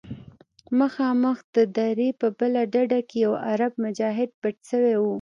[0.79, 5.03] مخامخ د درې په بله ډډه کښې يو عرب مجاهد پټ سوى و.